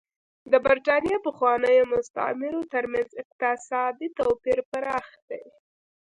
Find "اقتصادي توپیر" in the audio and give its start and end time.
3.23-4.59